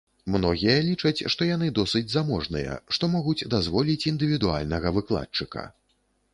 Многія 0.35 0.77
лічаць, 0.87 1.25
што 1.33 1.47
яны 1.49 1.67
досыць 1.81 2.09
заможныя, 2.15 2.79
што 2.97 3.11
могуць 3.19 3.47
дазволіць 3.57 4.01
індывідуальнага 4.15 4.97
выкладчыка. 5.01 5.71